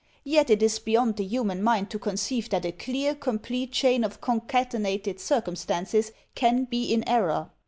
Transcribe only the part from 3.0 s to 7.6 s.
complete chain of concatenated circumstances can be in error.